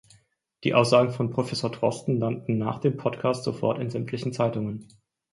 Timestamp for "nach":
2.57-2.79